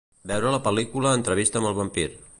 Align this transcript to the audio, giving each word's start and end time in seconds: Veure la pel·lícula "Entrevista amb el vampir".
Veure 0.31 0.53
la 0.55 0.61
pel·lícula 0.69 1.13
"Entrevista 1.19 1.63
amb 1.63 1.73
el 1.73 1.81
vampir". 1.85 2.11